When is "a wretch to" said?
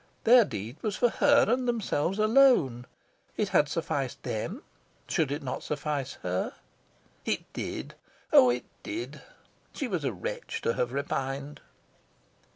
10.03-10.73